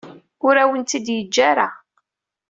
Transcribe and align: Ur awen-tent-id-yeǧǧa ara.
Ur 0.47 0.55
awen-tent-id-yeǧǧa 0.63 1.43
ara. 1.51 1.67